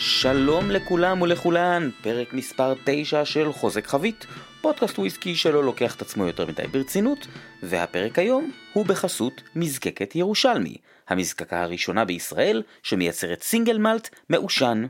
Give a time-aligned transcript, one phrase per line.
[0.00, 4.26] שלום לכולם ולכולן, פרק מספר 9 של חוזק חבית,
[4.60, 7.26] פודקאסט וויסקי שלא לוקח את עצמו יותר מדי ברצינות,
[7.62, 10.76] והפרק היום הוא בחסות מזקקת ירושלמי,
[11.08, 14.86] המזקקה הראשונה בישראל שמייצרת סינגל מלט מעושן.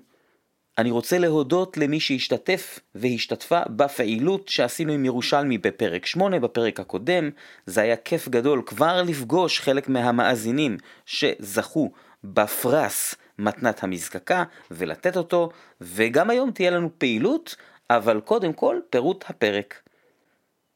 [0.79, 7.31] אני רוצה להודות למי שהשתתף והשתתפה בפעילות שעשינו עם ירושלמי בפרק 8, בפרק הקודם.
[7.67, 11.93] זה היה כיף גדול כבר לפגוש חלק מהמאזינים שזכו
[12.25, 17.57] בפרס מתנת המזקקה ולתת אותו, וגם היום תהיה לנו פעילות,
[17.91, 19.83] אבל קודם כל פירוט הפרק.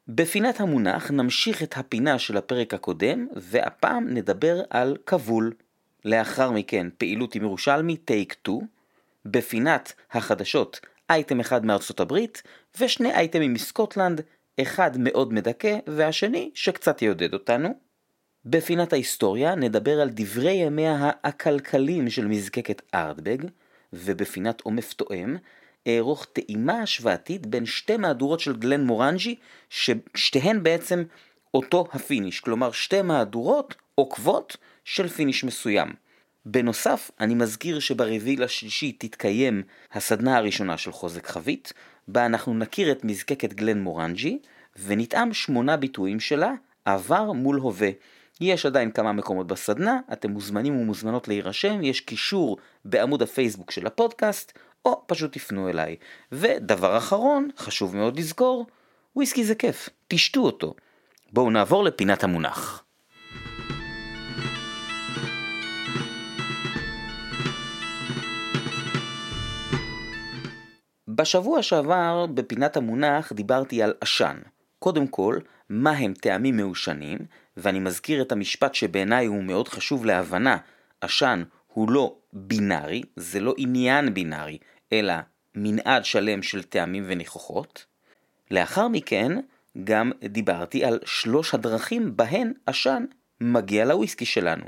[0.08, 5.52] בפינת המונח נמשיך את הפינה של הפרק הקודם, והפעם נדבר על כבול.
[6.04, 8.58] לאחר מכן פעילות עם ירושלמי טייק 2,
[9.24, 12.42] בפינת החדשות אייטם אחד מארצות הברית,
[12.80, 14.20] ושני אייטמים מסקוטלנד,
[14.62, 17.91] אחד מאוד מדכא והשני שקצת יעודד אותנו.
[18.44, 23.38] בפינת ההיסטוריה נדבר על דברי ימיה הכלכליים של מזקקת ארדבג,
[23.92, 25.36] ובפינת עומף תואם
[25.88, 29.34] אערוך טעימה השוואתית בין שתי מהדורות של גלן מורנג'י,
[29.70, 31.02] ששתיהן בעצם
[31.54, 35.92] אותו ה finish, כלומר שתי מהדורות עוקבות של finish מסוים.
[36.46, 39.62] בנוסף, אני מזכיר שברביעי לשלישי תתקיים
[39.92, 41.72] הסדנה הראשונה של חוזק חבית,
[42.08, 44.38] בה אנחנו נכיר את מזקקת גלן מורנג'י,
[44.82, 46.52] ונטעם שמונה ביטויים שלה,
[46.84, 47.90] עבר מול הווה.
[48.42, 54.52] יש עדיין כמה מקומות בסדנה, אתם מוזמנים ומוזמנות להירשם, יש קישור בעמוד הפייסבוק של הפודקאסט,
[54.84, 55.96] או פשוט תפנו אליי.
[56.32, 58.66] ודבר אחרון, חשוב מאוד לזכור,
[59.16, 60.74] וויסקי זה כיף, תשתו אותו.
[61.32, 62.84] בואו נעבור לפינת המונח.
[71.08, 74.36] בשבוע שעבר בפינת המונח דיברתי על עשן.
[74.78, 77.18] קודם כל, מה הם טעמים מעושנים,
[77.56, 80.56] ואני מזכיר את המשפט שבעיניי הוא מאוד חשוב להבנה,
[81.00, 84.58] עשן הוא לא בינארי, זה לא עניין בינארי,
[84.92, 85.14] אלא
[85.54, 87.86] מנעד שלם של טעמים וניחוחות.
[88.50, 89.32] לאחר מכן
[89.84, 93.04] גם דיברתי על שלוש הדרכים בהן עשן
[93.40, 94.64] מגיע לוויסקי שלנו.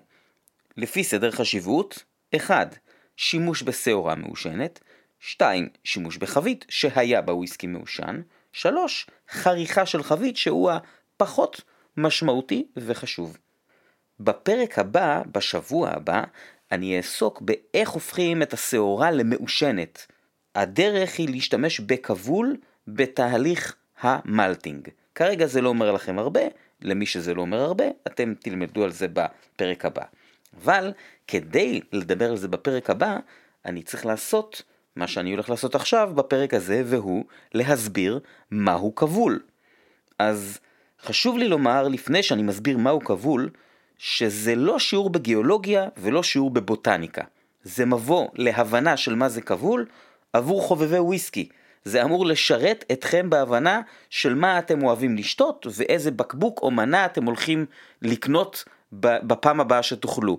[0.77, 2.05] לפי סדר חשיבות,
[2.37, 2.79] 1.
[3.17, 4.81] שימוש בשעורה מעושנת,
[5.21, 5.69] 2.
[5.85, 8.21] שימוש בחבית שהיה בוויסקי מעושן,
[8.53, 9.07] 3.
[9.31, 11.63] חריכה של חבית שהוא הפחות
[11.97, 13.39] משמעותי וחשוב.
[14.21, 16.25] בפרק הבא, בשבוע הבא,
[16.73, 20.07] אני אעסוק באיך הופכים את השעורה למעושנת.
[20.55, 22.57] הדרך היא להשתמש בכבול
[22.89, 24.89] בתהליך המלטינג.
[25.15, 26.41] כרגע זה לא אומר לכם הרבה,
[26.83, 30.05] למי שזה לא אומר הרבה, אתם תלמדו על זה בפרק הבא.
[30.63, 30.93] אבל
[31.27, 33.19] כדי לדבר על זה בפרק הבא,
[33.65, 34.63] אני צריך לעשות
[34.97, 39.41] מה שאני הולך לעשות עכשיו בפרק הזה, והוא להסביר מהו כבול.
[40.19, 40.59] אז
[41.05, 43.51] חשוב לי לומר, לפני שאני מסביר מהו כבול,
[43.99, 47.23] שזה לא שיעור בגיאולוגיה ולא שיעור בבוטניקה.
[47.63, 49.87] זה מבוא להבנה של מה זה כבול
[50.33, 51.49] עבור חובבי וויסקי.
[51.85, 57.25] זה אמור לשרת אתכם בהבנה של מה אתם אוהבים לשתות ואיזה בקבוק או מנה אתם
[57.25, 57.67] הולכים
[58.03, 60.39] לקנות בפעם הבאה שתוכלו.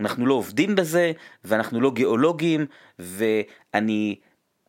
[0.00, 1.12] אנחנו לא עובדים בזה
[1.44, 2.66] ואנחנו לא גיאולוגים
[2.98, 4.16] ואני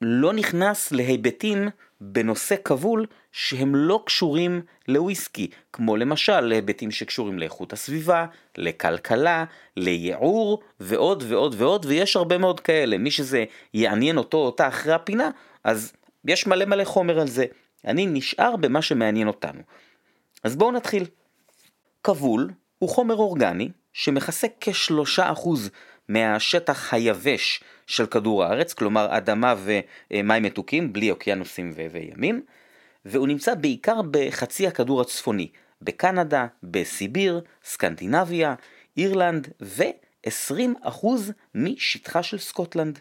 [0.02, 1.70] לא נכנס להיבטים
[2.02, 8.26] בנושא כבול שהם לא קשורים לוויסקי, כמו למשל להיבטים שקשורים לאיכות הסביבה,
[8.58, 9.46] לכלכלה,
[9.78, 12.98] לייעור ועוד ועוד ועוד, ויש הרבה מאוד כאלה.
[12.98, 15.30] מי שזה יעניין אותו או אותה אחרי הפינה,
[15.64, 15.94] אז
[16.26, 17.46] יש מלא מלא חומר על זה.
[17.86, 19.62] אני נשאר במה שמעניין אותנו.
[20.44, 21.06] אז בואו נתחיל.
[22.04, 25.70] כבול הוא חומר אורגני שמכסה כשלושה אחוז
[26.10, 29.56] מהשטח היבש של כדור הארץ, כלומר אדמה
[30.12, 32.42] ומים מתוקים, בלי אוקיינוסים וימים,
[33.06, 35.48] והוא נמצא בעיקר בחצי הכדור הצפוני,
[35.82, 38.56] בקנדה, בסיביר, סקנדינביה,
[38.98, 41.08] אירלנד ו-20%
[41.56, 43.00] משטחה של סקוטלנד.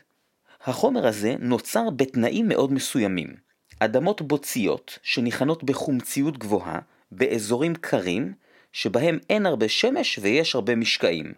[0.65, 3.35] החומר הזה נוצר בתנאים מאוד מסוימים.
[3.81, 6.79] אדמות בוציות שניחנות בחומציות גבוהה,
[7.13, 8.33] באזורים קרים,
[8.73, 11.33] שבהם אין הרבה שמש ויש הרבה משקעים.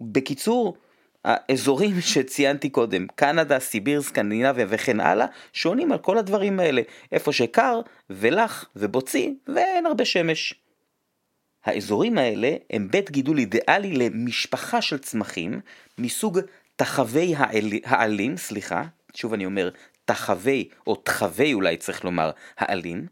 [0.00, 0.76] בקיצור,
[1.24, 6.82] האזורים שציינתי קודם, קנדה, סיביר, סקנדינביה וכן הלאה, שונים על כל הדברים האלה,
[7.12, 7.80] איפה שקר
[8.10, 10.54] ולח ובוצי ואין הרבה שמש.
[11.64, 15.60] האזורים האלה הם בית גידול אידיאלי למשפחה של צמחים
[15.98, 16.40] מסוג
[16.76, 17.68] תחווי העל...
[17.84, 18.84] העלים, סליחה,
[19.14, 19.70] שוב אני אומר,
[20.04, 23.06] תחווי או תחווי אולי צריך לומר העלים,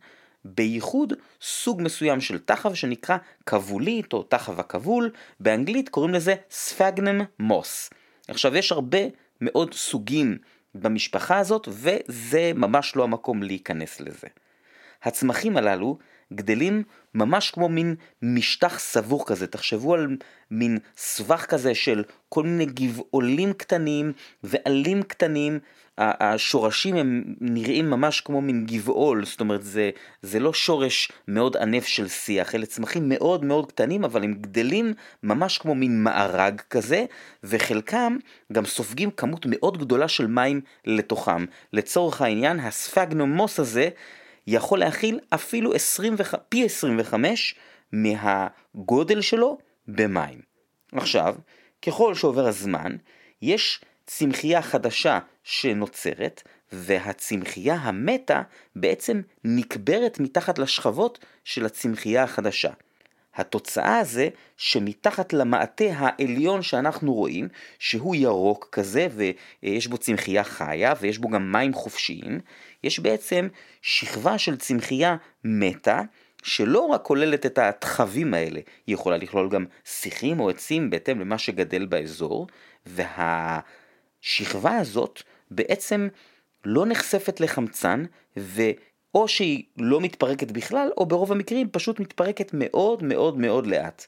[0.44, 1.12] בייחוד
[1.42, 7.90] סוג מסוים של תחב שנקרא כבולית או תחב הכבול, באנגלית קוראים לזה ספגנם מוס.
[8.28, 8.98] עכשיו יש הרבה
[9.40, 10.38] מאוד סוגים
[10.74, 14.28] במשפחה הזאת וזה ממש לא המקום להיכנס לזה.
[15.02, 15.98] הצמחים הללו
[16.32, 16.82] גדלים
[17.14, 20.16] ממש כמו מין משטח סבוך כזה, תחשבו על
[20.50, 25.58] מין סבך כזה של כל מיני גבעולים קטנים ועלים קטנים,
[25.98, 29.90] השורשים הם נראים ממש כמו מין גבעול, זאת אומרת זה,
[30.22, 34.94] זה לא שורש מאוד ענף של שיח, אלה צמחים מאוד מאוד קטנים, אבל הם גדלים
[35.22, 37.04] ממש כמו מין מארג כזה,
[37.44, 38.16] וחלקם
[38.52, 41.44] גם סופגים כמות מאוד גדולה של מים לתוכם.
[41.72, 43.88] לצורך העניין, הספגנומוס הזה
[44.50, 46.16] יכול להכיל אפילו 20,
[46.48, 47.54] פי 25
[47.92, 49.58] מהגודל שלו
[49.88, 50.40] במים.
[50.92, 51.34] עכשיו,
[51.86, 52.96] ככל שעובר הזמן,
[53.42, 56.42] יש צמחייה חדשה שנוצרת,
[56.72, 58.42] והצמחייה המתה
[58.76, 62.70] בעצם נקברת מתחת לשכבות של הצמחייה החדשה.
[63.34, 67.48] התוצאה זה שמתחת למעטה העליון שאנחנו רואים,
[67.78, 69.08] שהוא ירוק כזה
[69.62, 72.40] ויש בו צמחייה חיה ויש בו גם מים חופשיים,
[72.84, 73.48] יש בעצם
[73.82, 76.00] שכבה של צמחייה מתה,
[76.42, 81.38] שלא רק כוללת את התחבים האלה, היא יכולה לכלול גם שיחים או עצים בהתאם למה
[81.38, 82.46] שגדל באזור,
[82.86, 86.08] והשכבה הזאת בעצם
[86.64, 88.04] לא נחשפת לחמצן,
[88.36, 94.06] ואו שהיא לא מתפרקת בכלל, או ברוב המקרים פשוט מתפרקת מאוד מאוד מאוד לאט.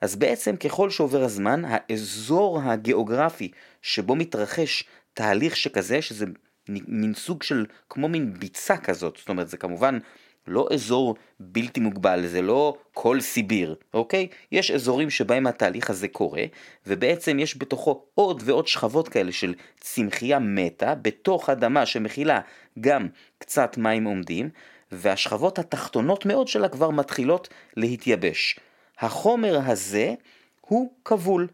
[0.00, 3.50] אז בעצם ככל שעובר הזמן, האזור הגיאוגרפי
[3.82, 6.26] שבו מתרחש תהליך שכזה, שזה
[6.68, 9.98] מין סוג של, כמו מין ביצה כזאת, זאת אומרת זה כמובן
[10.46, 14.28] לא אזור בלתי מוגבל, זה לא כל סיביר, אוקיי?
[14.52, 16.44] יש אזורים שבהם התהליך הזה קורה,
[16.86, 22.40] ובעצם יש בתוכו עוד ועוד שכבות כאלה של צמחייה מתה, בתוך אדמה שמכילה
[22.80, 23.08] גם
[23.38, 24.48] קצת מים עומדים,
[24.92, 28.58] והשכבות התחתונות מאוד שלה כבר מתחילות להתייבש.
[28.98, 30.14] החומר הזה
[30.60, 31.48] הוא כבול.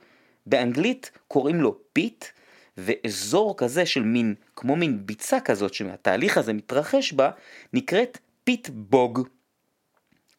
[0.46, 2.24] באנגלית קוראים לו peat,
[2.76, 7.30] ואזור כזה של מין, כמו מין ביצה כזאת שהתהליך הזה מתרחש בה,
[7.72, 9.28] נקראת peat bog.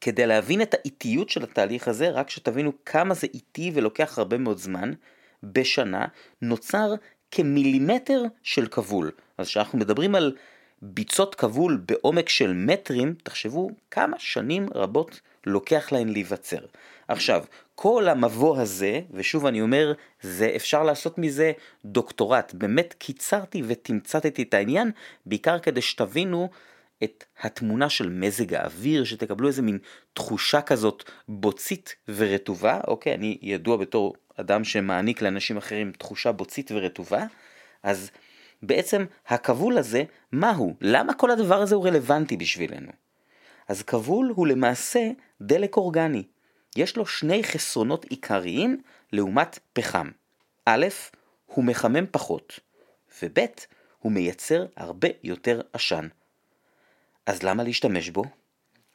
[0.02, 4.58] כדי להבין את האיטיות של התהליך הזה, רק שתבינו כמה זה איטי ולוקח הרבה מאוד
[4.58, 4.94] זמן,
[5.44, 6.06] בשנה
[6.42, 6.94] נוצר
[7.32, 9.12] כמילימטר של כבול.
[9.38, 10.36] אז כשאנחנו מדברים על
[10.82, 16.66] ביצות כבול בעומק של מטרים, תחשבו כמה שנים רבות לוקח להן להיווצר.
[17.08, 17.44] עכשיו,
[17.76, 21.52] כל המבוא הזה, ושוב אני אומר, זה אפשר לעשות מזה
[21.86, 22.54] דוקטורט.
[22.54, 24.92] באמת קיצרתי ותמצתתי את העניין,
[25.26, 26.50] בעיקר כדי שתבינו
[27.04, 29.78] את התמונה של מזג האוויר, שתקבלו איזה מין
[30.14, 37.26] תחושה כזאת בוצית ורטובה, אוקיי, אני ידוע בתור אדם שמעניק לאנשים אחרים תחושה בוצית ורטובה,
[37.84, 38.12] אז
[38.62, 40.76] בעצם הכבול הזה, מהו?
[40.82, 43.03] למה כל הדבר הזה הוא רלוונטי בשבילנו?
[43.68, 45.12] אז כבול הוא למעשה
[45.42, 46.24] דלק אורגני.
[46.76, 48.82] יש לו שני חסרונות עיקריים
[49.12, 50.10] לעומת פחם.
[50.66, 50.86] א',
[51.46, 52.60] הוא מחמם פחות,
[53.24, 53.40] וב',
[54.00, 56.08] הוא מייצר הרבה יותר עשן.
[57.26, 58.24] אז למה להשתמש בו?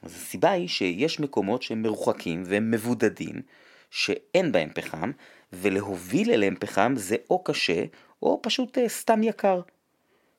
[0.03, 3.43] אז הסיבה היא שיש מקומות שהם מרוחקים והם מבודדים,
[3.91, 5.13] שאין בהם פחם,
[5.53, 7.85] ולהוביל אליהם פחם זה או קשה,
[8.23, 9.61] או פשוט אה, סתם יקר.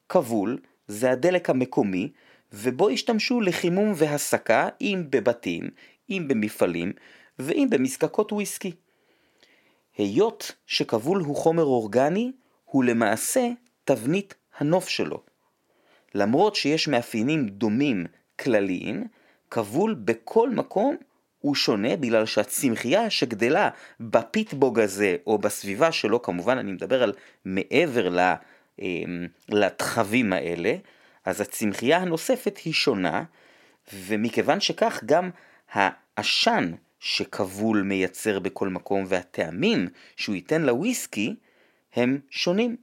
[0.10, 2.12] כבול זה הדלק המקומי,
[2.54, 5.69] ובו השתמשו לחימום והסקה, אם בבתים,
[6.10, 6.94] אם במפעלים,
[7.40, 8.72] ואם במזקקות וויסקי.
[9.98, 12.31] היות שכבול הוא חומר אורגני,
[12.66, 13.50] הוא למעשה
[13.84, 15.24] תבנית הנוף שלו.
[16.16, 18.06] למרות שיש מאפיינים דומים
[18.40, 19.07] כלליים,
[19.52, 20.95] כבול בכל מקום
[21.40, 23.69] הוא שונה בגלל שהצמחייה שגדלה
[24.00, 27.14] בפיטבוג הזה או בסביבה שלו, כמובן אני מדבר על
[27.45, 28.09] מעבר
[28.80, 30.76] אמ, לתחבים האלה,
[31.30, 33.24] אז הצמחייה הנוספת היא שונה,
[33.94, 35.30] ומכיוון שכך גם
[35.71, 41.36] העשן שכבול מייצר בכל מקום והטעמים שהוא ייתן לוויסקי
[41.94, 42.76] הם שונים.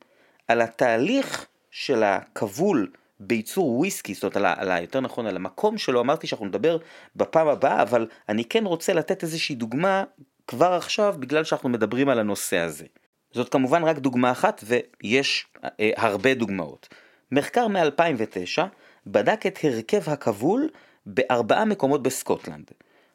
[0.48, 5.78] על התהליך של הכבול בייצור וויסקי, זאת אומרת, על, על ה, יותר נכון, על המקום
[5.78, 6.78] שלו, אמרתי שאנחנו נדבר
[7.16, 10.04] בפעם הבאה, אבל אני כן רוצה לתת איזושהי דוגמה
[10.46, 12.86] כבר עכשיו, בגלל שאנחנו מדברים על הנושא הזה.
[13.32, 16.88] זאת כמובן רק דוגמה אחת, ויש אה, הרבה דוגמאות.
[17.32, 18.62] מחקר מ-2009
[19.06, 20.68] בדק את הרכב הכבול
[21.06, 22.70] בארבעה מקומות בסקוטלנד.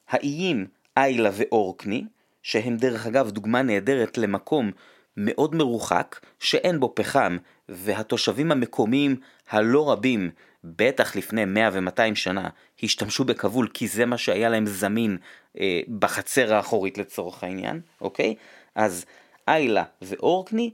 [0.10, 2.04] האיים איילה ואורקני,
[2.44, 4.72] שהם דרך אגב דוגמה נהדרת למקום
[5.18, 7.38] מאוד מרוחק, שאין בו פחם,
[7.70, 9.16] והתושבים המקומיים
[9.50, 10.30] הלא רבים,
[10.64, 12.50] בטח לפני 100 ו-200 שנה,
[12.84, 15.18] השתמשו בכבול כי זה מה שהיה להם זמין
[15.60, 18.36] אה, בחצר האחורית לצורך העניין, אוקיי?
[18.76, 19.06] אז
[19.48, 20.72] איילה ואורקני,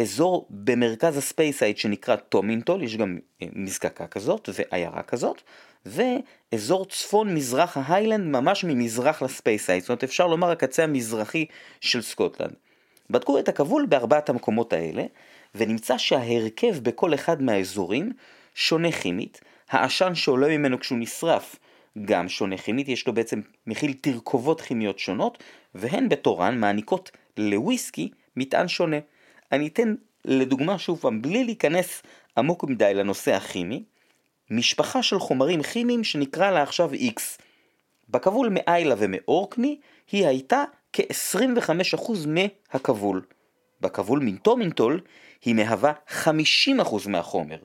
[0.00, 5.42] אזור במרכז הספייסייד שנקרא טומינטול, יש גם אה, מזקקה כזאת ועיירה כזאת,
[5.86, 11.46] ואזור צפון מזרח ההיילנד ממש ממזרח לספייסייד, זאת אומרת אפשר לומר הקצה המזרחי
[11.80, 12.54] של סקוטלנד.
[13.10, 15.04] בדקו את הכבול בארבעת המקומות האלה,
[15.54, 18.12] ונמצא שההרכב בכל אחד מהאזורים
[18.54, 19.40] שונה כימית,
[19.70, 21.56] העשן שעולה ממנו כשהוא נשרף
[22.04, 25.42] גם שונה כימית, יש לו בעצם מכיל תרכובות כימיות שונות,
[25.74, 28.96] והן בתורן מעניקות לוויסקי מטען שונה.
[29.52, 32.02] אני אתן לדוגמה שוב פעם, בלי להיכנס
[32.38, 33.82] עמוק מדי לנושא הכימי,
[34.50, 37.20] משפחה של חומרים כימיים שנקרא לה עכשיו X.
[38.08, 39.80] בכבול מאיילה ומאורקני
[40.12, 43.22] היא הייתה כ-25% מהכבול.
[43.80, 45.00] בכבול מינטומינטול
[45.44, 45.92] היא מהווה
[46.24, 47.58] 50% מהחומר.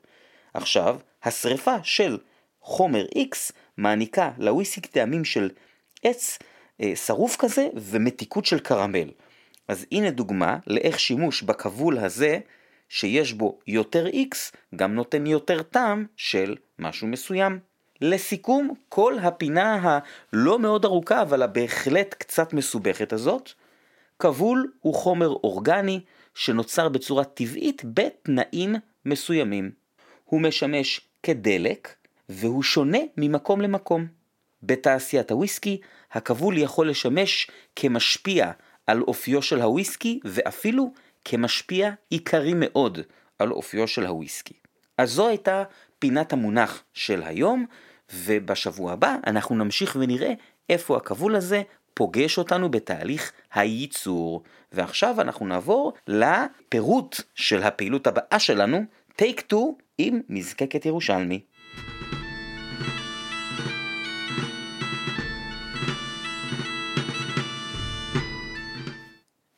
[0.54, 2.18] עכשיו, השריפה של
[2.62, 5.50] חומר X מעניקה לוויסיק טעמים של
[6.04, 6.40] עץ
[6.82, 9.10] אה, שרוף כזה ומתיקות של קרמל.
[9.68, 12.40] אז הנה דוגמה לאיך שימוש בכבול הזה
[12.90, 17.60] שיש בו יותר X גם נותן יותר טעם של משהו מסוים.
[18.02, 20.00] לסיכום, כל הפינה
[20.34, 23.52] הלא מאוד ארוכה אבל הבהחלט קצת מסובכת הזאת,
[24.20, 26.00] כבול הוא חומר אורגני
[26.36, 29.72] שנוצר בצורה טבעית בתנאים מסוימים.
[30.26, 31.96] הוא משמש כדלק
[32.30, 34.08] והוא שונה ממקום למקום.
[34.64, 35.82] בתעשיית הוויסקי,
[36.12, 38.52] הכבול יכול לשמש כמשפיע
[38.88, 40.94] על אופיו של הוויסקי ואפילו
[41.26, 43.00] כמשפיע עיקרי מאוד
[43.40, 44.54] על אופיו של הוויסקי.
[44.98, 45.64] אז זו הייתה
[46.00, 47.66] פינת המונח של היום,
[48.14, 50.34] ובשבוע הבא אנחנו נמשיך ונראה
[50.70, 51.62] איפה הכבול הזה
[51.94, 54.44] פוגש אותנו בתהליך הייצור.
[54.72, 58.84] ועכשיו אנחנו נעבור לפירוט של הפעילות הבאה שלנו,
[59.16, 59.62] טייק 2
[59.98, 61.42] עם מזקקת ירושלמי.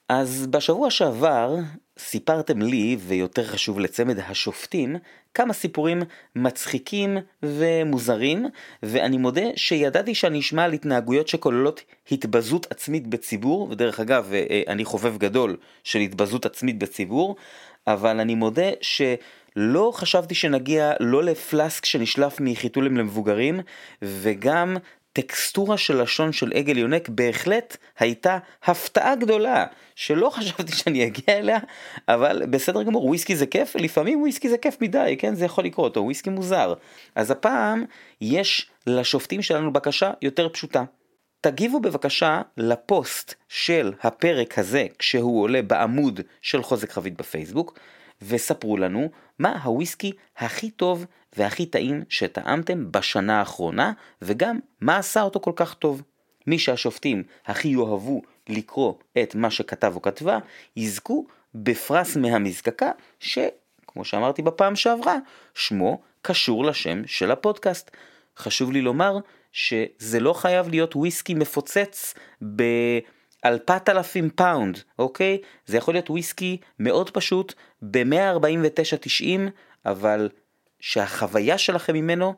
[0.10, 1.56] אז בשבוע שעבר
[2.00, 4.96] סיפרתם לי, ויותר חשוב לצמד השופטים,
[5.34, 6.02] כמה סיפורים
[6.36, 8.46] מצחיקים ומוזרים,
[8.84, 14.86] ואני מודה שידעתי שאני אשמע על התנהגויות שכוללות התבזות עצמית בציבור, ודרך אגב, אה, אני
[14.86, 17.36] חובב גדול של התבזות עצמית בציבור,
[17.88, 23.60] אבל אני מודה שלא חשבתי שנגיע לא לפלסק שנשלף מחיתולים למבוגרים,
[24.02, 24.78] וגם
[25.18, 31.60] הטקסטורה של לשון של עגל יונק בהחלט הייתה הפתעה גדולה, שלא חשבתי שאני אגיע אליה,
[32.08, 35.98] אבל בסדר גמור, וויסקי זה כיף, לפעמים וויסקי זה כיף מדי, כן, זה יכול לקרות,
[35.98, 36.74] או וויסקי מוזר.
[37.16, 37.86] אז הפעם
[38.22, 40.84] יש לשופטים שלנו בקשה יותר פשוטה.
[41.42, 47.80] תגיבו בבקשה לפוסט של הפרק הזה כשהוא עולה בעמוד של חוזק חבית בפייסבוק,
[48.22, 49.10] וספרו לנו
[49.40, 51.06] מה הוויסקי הכי טוב
[51.38, 56.02] והכי טעים שטעמתם בשנה האחרונה, וגם מה עשה אותו כל כך טוב.
[56.48, 58.94] מי שהשופטים הכי יאהבו לקרוא
[59.24, 60.38] את מה שכתב או כתבה,
[60.76, 65.16] יזכו בפרס מהמזקקה, שכמו שאמרתי בפעם שעברה,
[65.54, 67.92] שמו קשור לשם של הפודקאסט.
[68.38, 69.18] חשוב לי לומר
[69.52, 72.14] שזה לא חייב להיות וויסקי מפוצץ
[72.56, 72.64] ב...
[73.46, 75.38] אלפי אלפים פאונד, אוקיי?
[75.66, 79.40] זה יכול להיות וויסקי מאוד פשוט, ב-149.90,
[79.86, 80.30] אבל
[80.80, 82.34] שהחוויה שלכם ממנו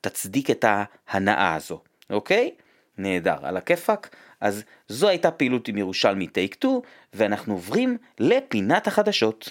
[0.00, 1.80] תצדיק את ההנאה הזו,
[2.10, 2.50] אוקיי?
[2.98, 4.16] נהדר, על הכיפאק.
[4.40, 6.80] אז זו הייתה פעילות עם ירושלמי טייק 2,
[7.14, 9.50] ואנחנו עוברים לפינת החדשות.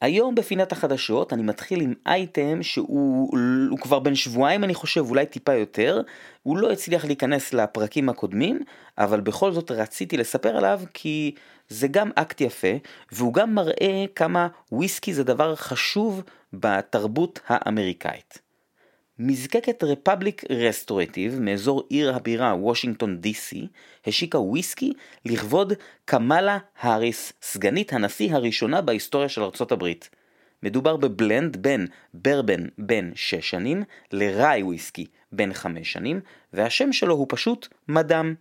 [0.00, 5.54] היום בפינת החדשות אני מתחיל עם אייטם שהוא כבר בין שבועיים אני חושב, אולי טיפה
[5.54, 6.00] יותר.
[6.42, 8.60] הוא לא הצליח להיכנס לפרקים הקודמים,
[8.98, 11.34] אבל בכל זאת רציתי לספר עליו כי
[11.68, 12.72] זה גם אקט יפה,
[13.12, 18.49] והוא גם מראה כמה וויסקי זה דבר חשוב בתרבות האמריקאית.
[19.22, 23.66] מזקקת Republic Restoratives מאזור עיר הבירה וושינגטון די.סי
[24.06, 24.92] השיקה וויסקי
[25.24, 25.72] לכבוד
[26.04, 30.10] קמאלה האריס, סגנית הנשיא הראשונה בהיסטוריה של ארצות הברית.
[30.62, 33.82] מדובר ב blend בין ברבן בן 6 שנים
[34.12, 36.20] ל rye whiskey בן 5 שנים,
[36.52, 38.34] והשם שלו הוא פשוט מדם.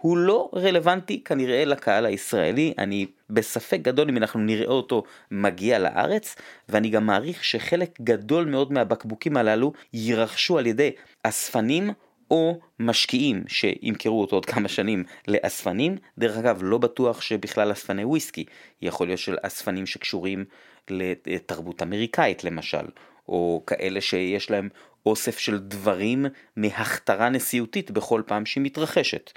[0.00, 6.36] הוא לא רלוונטי כנראה לקהל הישראלי, אני בספק גדול אם אנחנו נראה אותו מגיע לארץ,
[6.68, 10.90] ואני גם מעריך שחלק גדול מאוד מהבקבוקים הללו יירכשו על ידי
[11.22, 11.90] אספנים
[12.30, 15.96] או משקיעים שימכרו אותו עוד כמה שנים לאספנים.
[16.18, 18.44] דרך אגב, לא בטוח שבכלל אספני וויסקי,
[18.82, 20.44] יכול להיות של אספנים שקשורים
[20.90, 22.86] לתרבות אמריקאית למשל,
[23.28, 24.68] או כאלה שיש להם
[25.06, 26.26] אוסף של דברים
[26.56, 29.30] מהכתרה נשיאותית בכל פעם שהיא מתרחשת.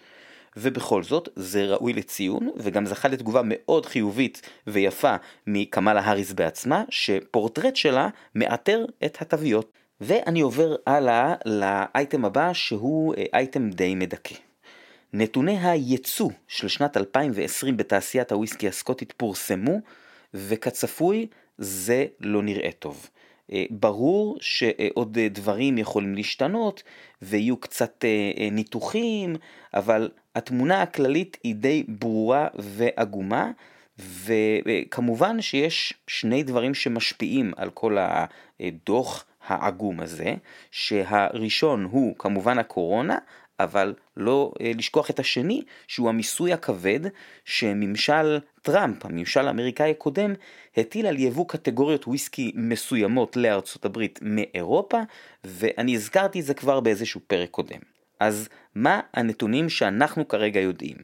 [0.57, 5.15] ובכל זאת זה ראוי לציון וגם זכה לתגובה מאוד חיובית ויפה
[5.47, 9.71] מקמאלה האריס בעצמה שפורטרט שלה מאתר את התוויות.
[10.01, 14.35] ואני עובר הלאה לאייטם הבא שהוא אה, אייטם די מדכא.
[15.13, 19.79] נתוני הייצוא של שנת 2020 בתעשיית הוויסקי הסקוטית פורסמו
[20.33, 21.27] וכצפוי
[21.57, 23.09] זה לא נראה טוב.
[23.51, 26.83] אה, ברור שעוד דברים יכולים להשתנות
[27.21, 29.35] ויהיו קצת אה, ניתוחים,
[29.73, 33.51] אבל התמונה הכללית היא די ברורה ועגומה,
[33.99, 37.97] וכמובן שיש שני דברים שמשפיעים על כל
[38.59, 40.35] הדוח העגום הזה,
[40.71, 43.17] שהראשון הוא כמובן הקורונה,
[43.59, 46.99] אבל לא אה, לשכוח את השני, שהוא המיסוי הכבד
[47.45, 50.33] שממשל טראמפ, הממשל האמריקאי הקודם,
[50.77, 54.99] הטיל על יבוא קטגוריות וויסקי מסוימות לארצות הברית מאירופה,
[55.43, 57.79] ואני הזכרתי את זה כבר באיזשהו פרק קודם.
[58.19, 60.97] אז מה הנתונים שאנחנו כרגע יודעים?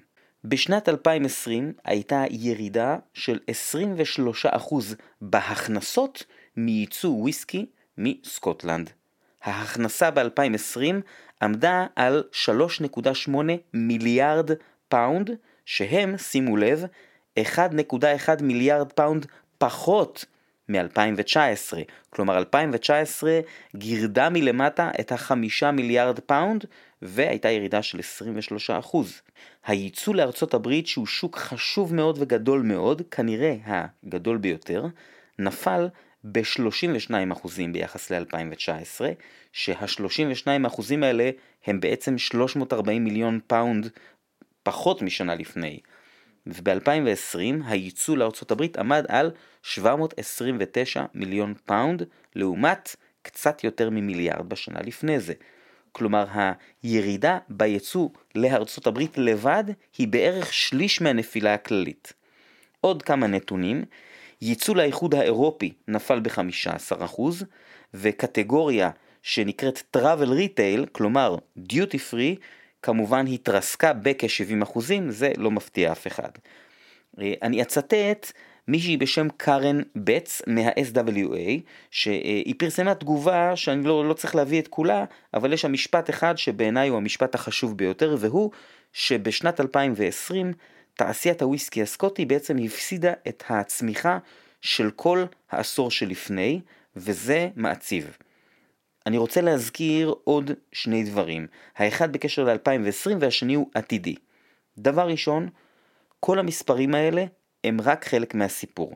[0.44, 3.40] בשנת 2020 הייתה ירידה של
[4.52, 4.76] 23%
[5.22, 6.24] בהכנסות
[6.58, 7.66] מייצוא וויסקי
[7.98, 8.90] מסקוטלנד.
[9.44, 10.96] ההכנסה ב-2020
[11.42, 13.30] עמדה על 3.8
[13.74, 14.50] מיליארד
[14.90, 15.30] פאונד,
[15.66, 16.84] שהם, שימו לב,
[17.40, 19.26] 1.1 מיליארד פאונד
[19.58, 20.26] פחות
[20.70, 21.74] מ-2019.
[22.10, 23.40] כלומר 2019
[23.76, 26.66] גירדה מלמטה את החמישה מיליארד פאונד
[27.06, 28.00] והייתה ירידה של
[28.94, 28.98] 23%.
[29.66, 33.56] הייצוא לארצות הברית שהוא שוק חשוב מאוד וגדול מאוד, כנראה
[34.04, 34.86] הגדול ביותר,
[35.40, 35.88] נפל
[36.32, 39.02] ב-32% ביחס ל-2019,
[39.54, 41.30] שה-32% האלה
[41.66, 43.90] הם בעצם 340 מיליון פאונד
[44.64, 45.80] פחות משנה לפני.
[46.48, 49.32] וב-2020 הייצוא לארה"ב עמד על
[49.64, 52.04] 729 מיליון פאונד,
[52.36, 55.34] לעומת קצת יותר ממיליארד בשנה לפני זה.
[55.98, 56.26] כלומר
[56.84, 59.64] הירידה בייצוא לארצות הברית לבד
[59.98, 62.14] היא בערך שליש מהנפילה הכללית.
[62.82, 63.84] עוד כמה נתונים,
[64.42, 67.22] ייצוא לאיחוד האירופי נפל ב-15%
[67.94, 68.90] וקטגוריה
[69.24, 71.38] שנקראת travel retail, כלומר
[71.72, 72.40] duty free,
[72.82, 76.32] כמובן התרסקה בכ-70%, זה לא מפתיע אף אחד.
[77.22, 78.32] אה, אני אצטט
[78.68, 85.06] מישהי בשם קארן בץ מה-SWA, שהיא פרסמה תגובה שאני לא, לא צריך להביא את כולה,
[85.34, 88.52] אבל יש שם משפט אחד שבעיניי הוא המשפט החשוב ביותר, והוא
[88.94, 90.54] שבשנת 2020
[90.94, 94.18] תעשיית הוויסקי הסקוטי בעצם הפסידה את הצמיחה
[94.62, 96.62] של כל העשור שלפני,
[96.96, 98.18] וזה מעציב.
[99.06, 104.16] אני רוצה להזכיר עוד שני דברים, האחד בקשר ל-2020 והשני הוא עתידי.
[104.78, 105.50] דבר ראשון,
[106.20, 107.26] כל המספרים האלה
[107.66, 108.96] הם רק חלק מהסיפור.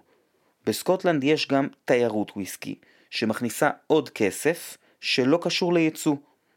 [0.65, 2.75] בסקוטלנד יש גם תיירות וויסקי,
[3.09, 6.15] שמכניסה עוד כסף שלא קשור לייצוא.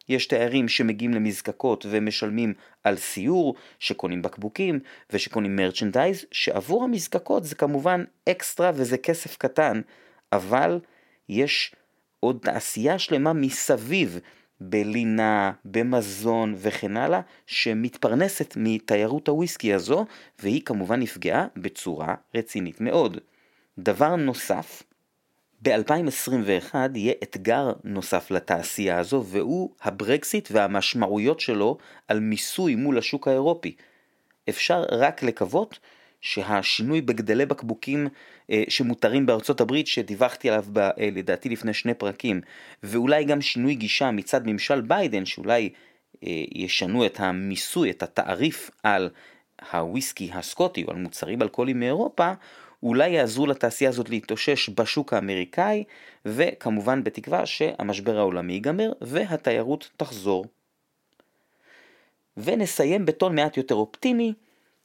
[0.09, 8.05] יש תיירים שמגיעים למזקקות ומשלמים על סיור, שקונים בקבוקים ושקונים מרצ'נדייז, שעבור המזקקות זה כמובן
[8.29, 9.81] אקסטרה וזה כסף קטן,
[10.33, 10.81] אבל
[11.29, 11.75] יש
[12.21, 14.19] עוד תעשייה שלמה מסביב,
[14.71, 20.07] בלינה, במזון וכן הלאה, שמתפרנסת מתיירות הוויסקי הזו,
[20.39, 23.19] והיא כמובן נפגעה בצורה רצינית מאוד.
[23.79, 24.83] דבר נוסף,
[25.63, 33.75] ב-2021 יהיה אתגר נוסף לתעשייה הזו, והוא הברקסיט והמשמעויות שלו על מיסוי מול השוק האירופי.
[34.49, 35.79] אפשר רק לקוות
[36.23, 38.09] שהשינוי בגדלי בקבוקים
[38.51, 42.41] אה, שמותרים בארצות הברית, שדיווחתי עליו ב, אה, לדעתי לפני שני פרקים,
[42.83, 45.71] ואולי גם שינוי גישה מצד ממשל ביידן, שאולי
[46.25, 49.11] אה, ישנו את המיסוי, את התעריף על
[49.73, 52.33] הוויסקי הסקוטי או על מוצרים אלכוהולים מאירופה,
[52.83, 55.85] אולי יעזרו לתעשייה הזאת להתאושש בשוק האמריקאי,
[56.27, 60.47] וכמובן בתקווה שהמשבר העולמי ייגמר והתיירות תחזור.
[62.37, 64.33] ונסיים בטון מעט יותר אופטימי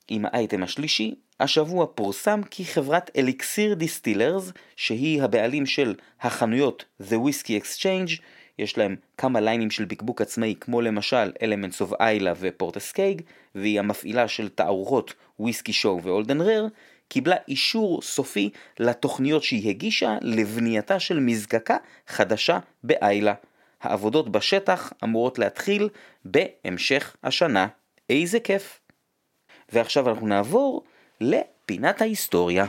[0.07, 7.63] עם האייטם השלישי, השבוע פורסם כי חברת Elixir Distillers, שהיא הבעלים של החנויות The Whisky
[7.63, 8.21] Exchange,
[8.59, 13.21] יש להם כמה ליינים של בקבוק עצמאי, כמו למשל Elements of Islay ו Port Askaig,
[13.55, 16.67] והיא המפעילה של תערוכות Whisky Show ו Old and Rare,
[17.07, 23.33] קיבלה אישור סופי לתוכניות שהיא הגישה לבנייתה של מזקקה חדשה באיילה.
[23.81, 25.89] העבודות בשטח אמורות להתחיל
[26.25, 27.67] בהמשך השנה.
[28.09, 28.79] איזה כיף.
[29.73, 30.83] ועכשיו אנחנו נעבור
[31.21, 32.65] לפינת ההיסטוריה.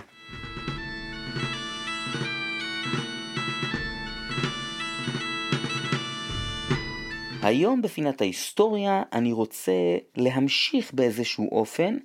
[7.43, 9.73] היום בפינת ההיסטוריה אני רוצה
[10.17, 11.97] להמשיך באיזשהו אופן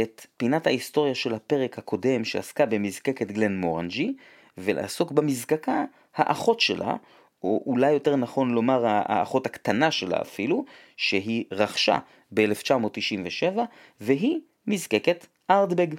[0.00, 4.16] את פינת ההיסטוריה של הפרק הקודם שעסקה במזקקת גלן מורנג'י
[4.58, 5.84] ולעסוק במזקקה
[6.14, 6.96] האחות שלה,
[7.42, 10.64] או אולי יותר נכון לומר האחות הקטנה שלה אפילו,
[10.96, 11.98] שהיא רכשה
[12.34, 13.58] ב-1997
[14.00, 15.94] והיא מזקקת ארדבג.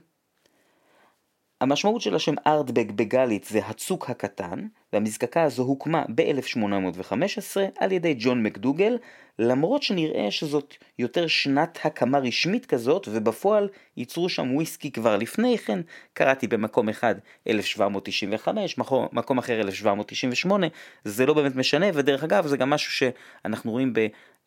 [1.61, 8.43] המשמעות של השם ארדבג בגלית זה הצוק הקטן, והמזקקה הזו הוקמה ב-1815 על ידי ג'ון
[8.43, 8.97] מקדוגל,
[9.39, 15.79] למרות שנראה שזאת יותר שנת הקמה רשמית כזאת, ובפועל ייצרו שם וויסקי כבר לפני כן,
[16.13, 17.15] קראתי במקום אחד
[17.47, 18.77] 1795,
[19.13, 20.67] מקום, אחר 1798,
[21.03, 23.93] זה לא באמת משנה, ודרך אגב זה גם משהו שאנחנו רואים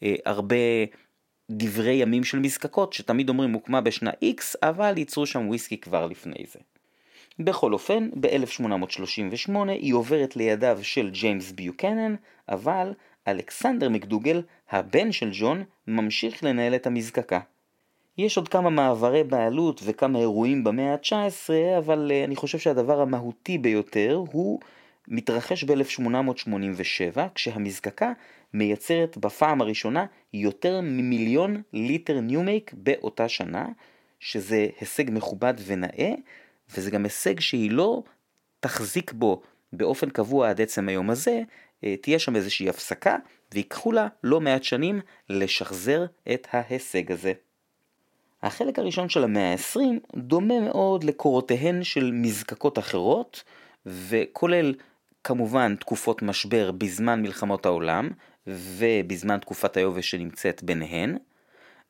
[0.03, 0.57] בהרבה
[1.51, 6.45] דברי ימים של מזקקות, שתמיד אומרים הוקמה בשנה X, אבל ייצרו שם וויסקי כבר לפני
[6.53, 6.59] זה.
[7.39, 12.15] בכל אופן, ב-1838 היא עוברת לידיו של ג'יימס ביוקנן,
[12.49, 12.93] אבל
[13.29, 17.41] אלכסנדר מקדוגל, הבן של ג'ון, ממשיך לנהל את המזקקה.
[18.19, 23.59] יש עוד כמה מעברי בעלות וכמה אירועים במאה ה-19, אבל uh, אני חושב שהדבר המהותי
[23.59, 24.61] ביותר הוא
[25.09, 28.13] מתרחש ב-1887, כשהמזקקה
[28.55, 33.67] מייצרת בפעם הראשונה יותר ממיליון ליטר new make באותה שנה,
[34.21, 36.13] שזה הישג מכובד ונאה,
[36.77, 38.03] וזה גם הישג שהיא לא
[38.61, 41.41] תחזיק בו באופן קבוע עד עצם היום הזה,
[41.85, 43.17] אה, תהיה שם איזושהי הפסקה,
[43.55, 47.33] ויקחו לה לא מעט שנים לשחזר את ההישג הזה.
[48.43, 49.81] החלק הראשון של המאה ה-20
[50.17, 53.45] דומה מאוד לקורותיהן של מזקקות אחרות,
[53.87, 54.75] וכולל
[55.25, 58.11] כמובן תקופות משבר בזמן מלחמות העולם,
[58.47, 61.17] ובזמן תקופת היובש שנמצאת ביניהן,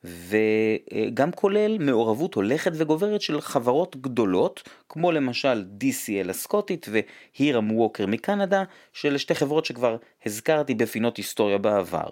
[0.03, 8.63] וגם כולל מעורבות הולכת וגוברת של חברות גדולות, כמו למשל DCL הסקוטית והירם ווקר מקנדה,
[8.93, 12.07] של שתי חברות שכבר הזכרתי בפינות היסטוריה בעבר.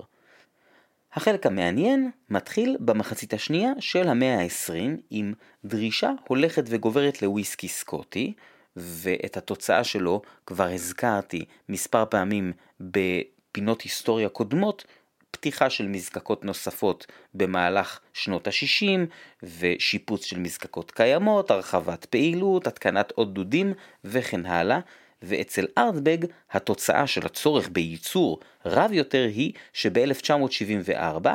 [1.13, 5.33] החלק המעניין מתחיל במחצית השנייה של המאה ה-20 עם
[5.65, 8.33] דרישה הולכת וגוברת לוויסקי סקוטי,
[8.75, 12.53] ואת התוצאה שלו כבר הזכרתי מספר פעמים
[13.51, 14.85] בפינות היסטוריה קודמות,
[15.31, 18.85] פתיחה של מזקקות נוספות במהלך שנות ה-60
[19.43, 24.79] ושיפוץ של מזקקות קיימות, הרחבת פעילות, התקנת עוד דודים וכן הלאה,
[25.21, 26.17] ואצל ארטבג
[26.51, 31.27] התוצאה של הצורך בייצור רב יותר היא שב-1974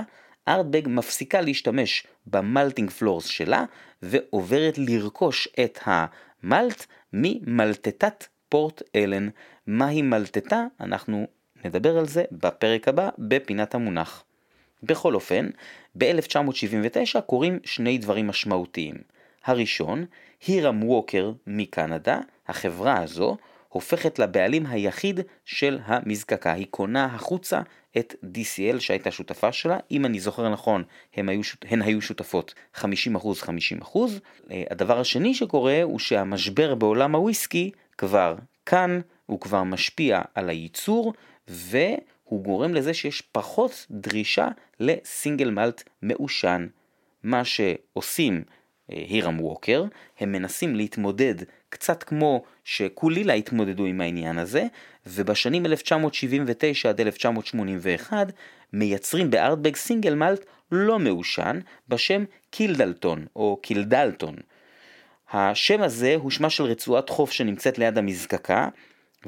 [0.48, 3.64] ארטבג מפסיקה להשתמש במלטינג פלורס שלה
[4.02, 9.28] ועוברת לרכוש את המלט ממלטטת פורט אלן.
[9.66, 10.64] מהי מלטטה?
[10.80, 11.26] אנחנו
[11.66, 14.24] נדבר על זה בפרק הבא בפינת המונח.
[14.82, 15.48] בכל אופן,
[15.98, 18.94] ב-1979 קורים שני דברים משמעותיים.
[19.44, 20.04] הראשון,
[20.46, 23.36] הירם ווקר מקנדה, החברה הזו,
[23.68, 26.52] הופכת לבעלים היחיד של המזקקה.
[26.52, 27.60] היא קונה החוצה
[27.98, 30.84] את DCL שהייתה שותפה שלה, אם אני זוכר נכון,
[31.16, 33.98] היו, הן היו שותפות 50% 50%.
[34.50, 38.34] אה, הדבר השני שקורה הוא שהמשבר בעולם הוויסקי כבר
[38.66, 41.12] כאן, הוא כבר משפיע על הייצור,
[41.48, 44.48] והוא גורם לזה שיש פחות דרישה
[44.80, 46.66] לסינגל מלט מעושן.
[47.22, 48.42] מה שעושים
[48.88, 49.84] הירם ווקר,
[50.20, 51.34] הם מנסים להתמודד
[51.68, 54.66] קצת כמו שקולילה התמודדו עם העניין הזה,
[55.06, 58.32] ובשנים 1979 עד 1981
[58.72, 64.36] מייצרים בארטבג סינגל מלט לא מעושן בשם קילדלטון או קילדלטון.
[65.32, 68.68] השם הזה הוא שמה של רצועת חוף שנמצאת ליד המזקקה,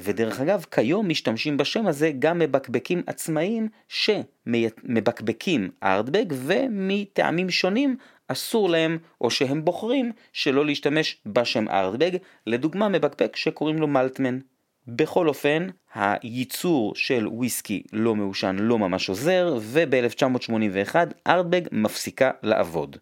[0.01, 8.97] ודרך אגב, כיום משתמשים בשם הזה גם מבקבקים עצמאיים שמבקבקים ארטבג ומטעמים שונים אסור להם
[9.21, 14.39] או שהם בוחרים שלא להשתמש בשם ארטבג, לדוגמה מבקבק שקוראים לו מלטמן.
[14.87, 20.95] בכל אופן, הייצור של וויסקי לא מעושן לא ממש עוזר, וב-1981
[21.27, 22.97] ארטבג מפסיקה לעבוד.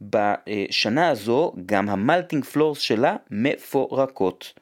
[0.00, 4.52] בשנה הזו גם המלטינג פלורס שלה מפורקות.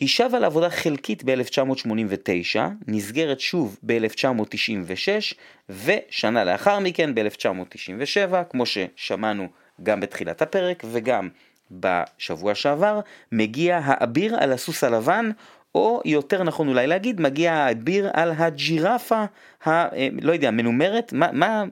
[0.00, 5.34] היא שבה לעבודה חלקית ב-1989, נסגרת שוב ב-1996,
[5.68, 9.48] ושנה לאחר מכן ב-1997, כמו ששמענו
[9.82, 11.28] גם בתחילת הפרק וגם
[11.70, 13.00] בשבוע שעבר,
[13.32, 15.30] מגיע האביר על הסוס הלבן,
[15.74, 19.24] או יותר נכון אולי להגיד, מגיע האביר על הג'ירפה,
[19.64, 19.68] ה...
[19.68, 21.64] אה, לא יודע, מנומרת, מה, מה,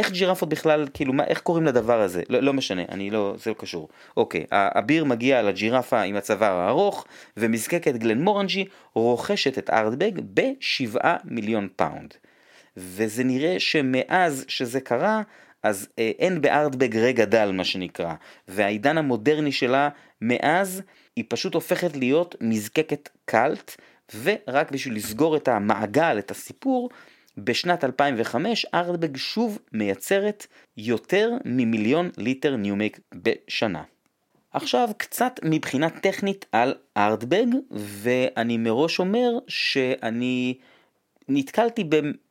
[0.00, 2.22] איך ג'ירפות בכלל, כאילו, מה, איך קוראים לדבר הזה?
[2.28, 3.88] לא, לא משנה, אני לא, זה לא קשור.
[4.16, 7.04] אוקיי, האביר מגיע לג'ירפה עם הצוואר הארוך,
[7.36, 12.14] ומזקקת גלן מורנג'י רוכשת את Ardbeg ב-7 מיליון פאונד.
[12.76, 15.22] וזה נראה שמאז שזה קרה,
[15.62, 18.14] אז אה, אין ב Ardbeg רגע דל מה שנקרא,
[18.48, 19.88] והעידן המודרני שלה
[20.20, 20.82] מאז
[21.16, 23.76] היא פשוט הופכת להיות מזקקת cult,
[24.22, 26.90] ורק בשביל לסגור את המעגל, את הסיפור,
[27.38, 33.82] בשנת 2005 Ardbeg שוב מייצרת יותר ממיליון ליטר new make בשנה.
[34.52, 40.54] עכשיו קצת מבחינה טכנית על ארטבג, ואני מראש אומר שאני
[41.28, 41.84] נתקלתי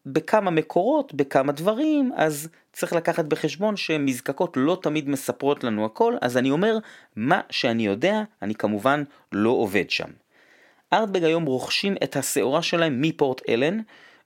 [0.06, 6.38] בכמה מקורות, בכמה דברים, אז צריך לקחת בחשבון שמזקקות לא תמיד מספרות לנו הכל, אז
[6.38, 6.78] אני אומר
[7.16, 10.10] מה שאני יודע, אני כמובן לא עובד שם.
[10.94, 13.80] ארטבג היום רוכשים את השעורה שלהם מפורט אלן,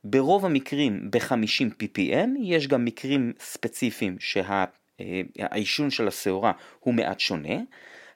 [0.03, 7.55] ברוב המקרים ב-50 ppm, יש גם מקרים ספציפיים שהעישון של השעורה הוא מעט שונה.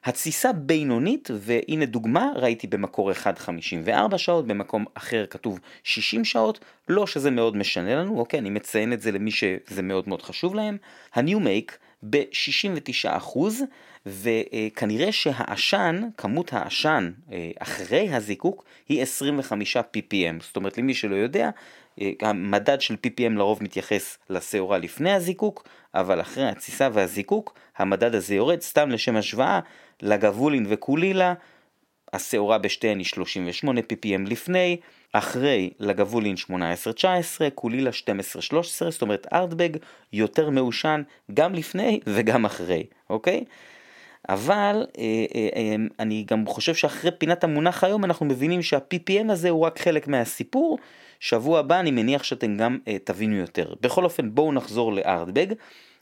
[0.04, 7.06] התסיסה בינונית, והנה דוגמה, ראיתי במקור אחד 54 שעות, במקום אחר כתוב 60 שעות, לא
[7.06, 10.76] שזה מאוד משנה לנו, אוקיי, אני מציין את זה למי שזה מאוד מאוד חשוב להם.
[11.14, 11.72] ה-New Make
[12.02, 13.38] ב-69%
[14.08, 20.42] וכנראה שהעשן, כמות העשן אה, אחרי הזיקוק היא 25 ppm.
[20.42, 21.50] זאת אומרת למי שלא יודע,
[22.00, 28.34] אה, המדד של ppm לרוב מתייחס לשעורה לפני הזיקוק, אבל אחרי התסיסה והזיקוק המדד הזה
[28.34, 29.60] יורד, סתם לשם השוואה,
[30.02, 31.34] לגבולין וקולילה,
[32.12, 34.76] השעורה בשתיהן היא 38 ppm לפני,
[35.12, 36.50] אחרי לגבולין 18-19,
[37.54, 39.70] קולילה 12-13, זאת אומרת ארטבג
[40.12, 41.02] יותר מעושן
[41.34, 43.44] גם לפני וגם אחרי, אוקיי?
[44.28, 49.50] אבל אה, אה, אה, אני גם חושב שאחרי פינת המונח היום אנחנו מבינים שה-PPM הזה
[49.50, 50.78] הוא רק חלק מהסיפור.
[51.20, 53.74] שבוע הבא אני מניח שאתם גם תבינו יותר.
[53.80, 55.46] בכל אופן בואו נחזור ל Ardbeg.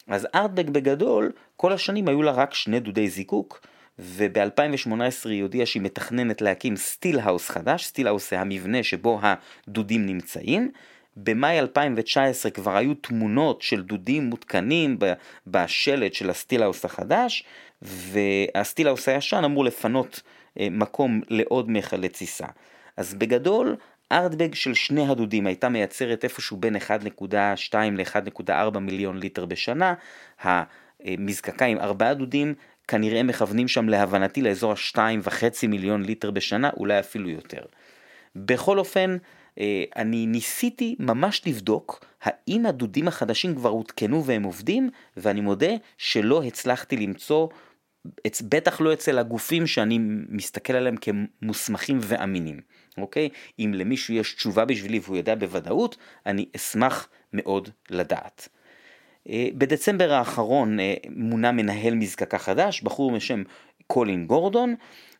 [0.08, 3.66] אז Ardbeg בגדול כל השנים היו לה רק שני דודי זיקוק.
[3.98, 10.06] וב-2018 היא הודיעה שהיא מתכננת להקים still house חדש, still house זה המבנה שבו הדודים
[10.06, 10.70] נמצאים.
[11.16, 14.98] במאי 2019 כבר היו תמונות של דודים מותקנים
[15.46, 17.44] בשלד של ה still house החדש,
[17.82, 20.22] וה still house הישן אמור לפנות
[20.60, 22.46] אה, מקום לעוד מכלי תסיסה.
[22.96, 23.76] אז בגדול,
[24.12, 29.94] ארטבג של שני הדודים הייתה מייצרת איפשהו בין 1.2 ל-1.4 מיליון ליטר בשנה.
[30.40, 32.54] המזקקה עם ארבעה דודים
[32.88, 37.62] כנראה מכוונים שם להבנתי לאזור ה-2.5 מיליון ליטר בשנה, אולי אפילו יותר.
[38.36, 39.16] בכל אופן,
[39.96, 46.96] אני ניסיתי ממש לבדוק האם הדודים החדשים כבר הותקנו והם עובדים, ואני מודה שלא הצלחתי
[46.96, 47.48] למצוא,
[48.42, 52.60] בטח לא אצל הגופים שאני מסתכל עליהם כמוסמכים ואמינים,
[52.98, 53.28] אוקיי?
[53.58, 58.48] אם למישהו יש תשובה בשבילי והוא יודע בוודאות, אני אשמח מאוד לדעת.
[59.28, 63.42] אה, בדצמבר האחרון אה, מונה מנהל מזקקה חדש, בחור בשם
[63.86, 64.74] קולין גורדון,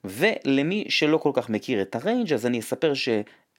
[0.05, 2.93] ולמי שלא כל כך מכיר את הריינג' אז אני אספר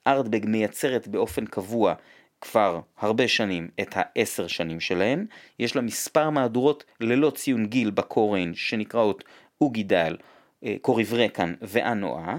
[0.04, 1.94] שארטבג מייצרת באופן קבוע
[2.40, 5.26] כבר הרבה שנים את העשר שנים שלהם,
[5.58, 9.24] יש לה מספר מהדורות ללא ציון גיל ב core range שנקראות
[9.60, 10.16] Uigeadail,
[10.64, 12.36] אה, Corryvreckan ו An Oa,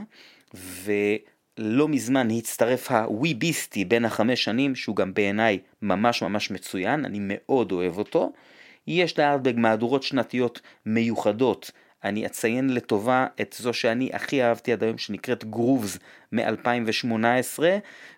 [0.56, 0.92] ו...
[1.62, 7.06] לא מזמן הצטרף ה Wee Beastie בן החמש שנים, שהוא גם בעיניי ממש ממש מצוין,
[7.06, 8.32] אני מאוד אוהב אותו.
[8.88, 11.72] יש ל Ardbeg מהדורות שנתיות מיוחדות,
[12.04, 16.00] אני אציין לטובה את זו שאני הכי אהבתי עד היום שנקראת Grooves
[16.32, 17.60] מ-2018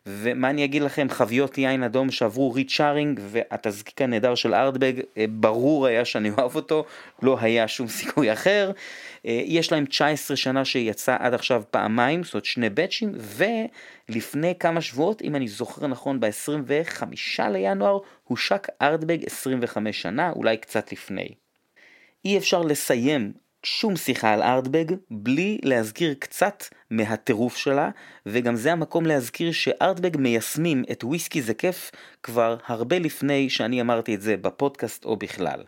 [0.06, 1.08] ומה אני אגיד לכם?
[1.10, 6.86] חביות יין אדום שעברו ריצ'ארינג והתזקיק הנהדר של ארטבג אה, ברור היה שאני אוהב אותו
[7.22, 8.72] לא היה שום סיכוי אחר.
[9.26, 13.12] אה, יש להם 19 שנה שיצא עד עכשיו פעמיים זאת אומרת שני באצ'ים
[14.10, 17.04] ולפני כמה שבועות אם אני זוכר נכון ב-25
[17.50, 21.30] לינואר הושק ארטבג 25 שנה אולי קצת לפני.
[22.26, 23.32] אי אפשר לסיים
[23.64, 27.90] שום שיחה על ארטבג בלי להזכיר קצת מהטירוף שלה,
[28.26, 31.92] וגם זה המקום להזכיר שארטבג מיישמים את וויסקי זה כיף
[32.24, 35.64] כבר הרבה לפני שאני אמרתי את זה בפודקאסט או בכלל.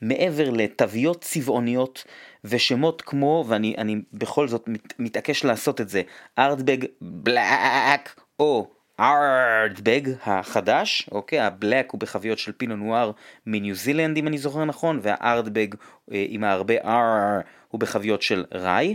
[0.00, 2.04] מעבר לתוויות צבעוניות
[2.44, 6.02] ושמות כמו, ואני בכל זאת מת, מתעקש לעשות את זה,
[6.38, 8.70] ארטבג בלאק או
[9.02, 13.10] ארדבג החדש, אוקיי, הבלק הוא בחביות של פינו נואר
[13.46, 15.74] מניו זילנד אם אני זוכר נכון, וה Ardbeg
[16.12, 18.94] אה, עם ההרבה R הוא בחביות של rye.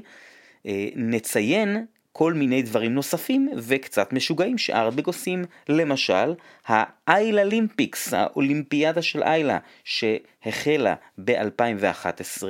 [0.66, 6.34] אה, נציין כל מיני דברים נוספים וקצת משוגעים ש Ardbeg עושים, למשל
[6.68, 12.44] ה Islay Limpics, האולימפיאדה של Islay שהחלה ב-2011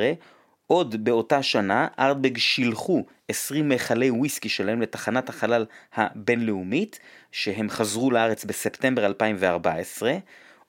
[0.67, 5.65] עוד באותה שנה Ardbeg שילחו 20 מכלי וויסקי שלהם לתחנת החלל
[5.95, 6.99] הבינלאומית,
[7.31, 10.13] שהם חזרו לארץ בספטמבר 2014,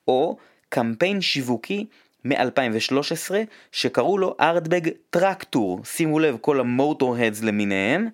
[0.08, 0.36] או
[0.68, 1.86] קמפיין שיווקי
[2.24, 3.30] מ-2013
[3.72, 8.08] שקראו לו Ardbeg tractor, שימו לב כל ה motorheads למיניהם,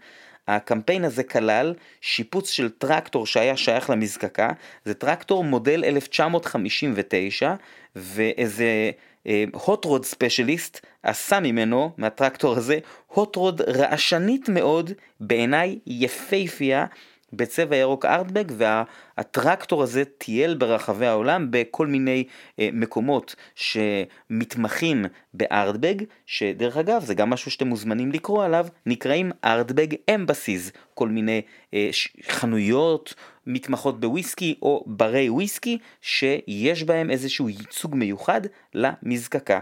[0.49, 4.49] הקמפיין הזה כלל שיפוץ של טרקטור שהיה שייך למזקקה,
[4.85, 7.55] זה טרקטור מודל 1959
[7.97, 8.91] ואיזה
[9.53, 16.87] hot rod specialist עשה ממנו, מהטרקטור הזה, hot rod רעשנית מאוד, בעיניי יפייפייה,
[17.37, 22.25] בצבע ירוק Ardbeg והטרקטור הזה טייל ברחבי העולם בכל מיני
[22.59, 25.95] אה, מקומות שמתמחים ב Ardbeg,
[26.27, 31.42] שדרך אגב זה גם משהו שאתם מוזמנים לקרוא עליו, נקראים Ardbeg embassies, כל מיני
[31.75, 31.90] אה,
[32.29, 33.14] חנויות
[33.47, 38.40] מתמחות בוויסקי או ברי וויסקי שיש בהם איזשהו ייצוג מיוחד
[38.75, 39.61] למזקקה.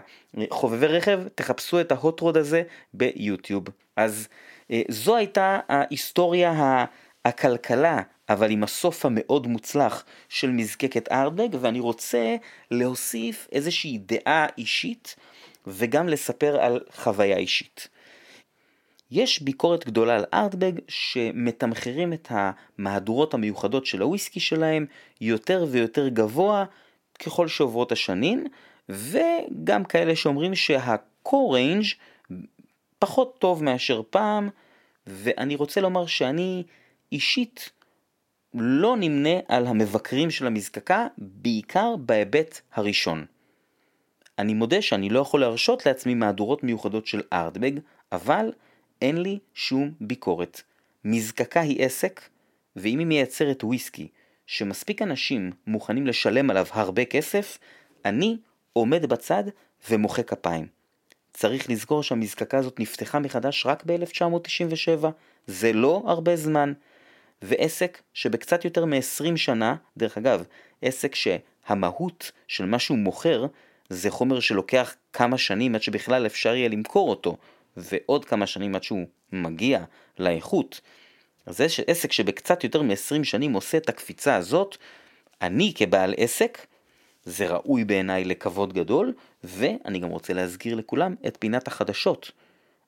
[0.50, 2.62] חובבי רכב, תחפשו את ה hot rod הזה
[2.94, 3.64] ביוטיוב.
[3.96, 4.28] אז
[4.70, 6.84] אה, זו הייתה ההיסטוריה
[7.24, 12.36] הכלכלה, אבל עם הסוף המאוד מוצלח של מזקקת ארדבג, ואני רוצה
[12.70, 15.16] להוסיף איזושהי דעה אישית
[15.66, 17.88] וגם לספר על חוויה אישית.
[19.10, 24.86] יש ביקורת גדולה על ארטבג שמתמחרים את המהדורות המיוחדות של הוויסקי שלהם
[25.20, 26.64] יותר ויותר גבוה
[27.18, 28.46] ככל שעוברות השנים
[28.88, 31.94] וגם כאלה שאומרים שה-core range
[32.98, 34.48] פחות טוב מאשר פעם,
[35.06, 36.62] ואני רוצה לומר שאני
[37.12, 37.70] אישית
[38.54, 43.24] לא נמנה על המבקרים של המזקקה, בעיקר בהיבט הראשון.
[44.38, 47.72] אני מודה שאני לא יכול להרשות לעצמי מהדורות מיוחדות של ארטבג,
[48.12, 48.52] אבל
[49.02, 50.62] אין לי שום ביקורת.
[51.04, 52.20] מזקקה היא עסק,
[52.76, 54.08] ואם היא מייצרת וויסקי
[54.46, 57.58] שמספיק אנשים מוכנים לשלם עליו הרבה כסף,
[58.04, 58.36] אני
[58.72, 59.44] עומד בצד
[59.90, 60.66] ומוחא כפיים.
[61.32, 65.06] צריך לזכור שהמזקקה הזאת נפתחה מחדש רק ב-1997,
[65.46, 66.72] זה לא הרבה זמן.
[67.42, 70.44] ועסק שבקצת יותר מ-20 שנה, דרך אגב,
[70.82, 73.46] עסק שהמהות של מה שהוא מוכר
[73.88, 77.36] זה חומר שלוקח כמה שנים עד שבכלל אפשר יהיה למכור אותו,
[77.76, 79.84] ועוד כמה שנים עד שהוא מגיע
[80.18, 80.80] לאיכות.
[81.46, 84.76] אז זה עסק שבקצת יותר מ-20 שנים עושה את הקפיצה הזאת,
[85.42, 86.66] אני כבעל עסק,
[87.24, 89.12] זה ראוי בעיניי לכבוד גדול,
[89.44, 92.30] ואני גם רוצה להזכיר לכולם את פינת החדשות.